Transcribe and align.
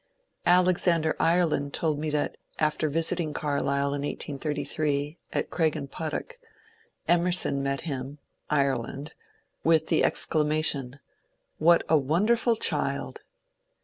Alexander 0.47 1.15
Ireland 1.19 1.75
told 1.75 1.99
me 1.99 2.09
that, 2.09 2.35
after 2.57 2.89
visiting 2.89 3.35
Carlyle 3.35 3.93
in 3.93 4.01
1833, 4.01 5.19
at 5.31 5.51
Craigenputtoch, 5.51 6.39
Emerson 7.07 7.61
met 7.61 7.81
him 7.81 8.17
(Ireland) 8.49 9.13
with 9.63 9.89
the 9.89 10.03
exclamation, 10.03 10.97
'* 11.29 11.33
What 11.59 11.83
a 11.87 11.99
wonderful 11.99 12.55
child 12.55 13.21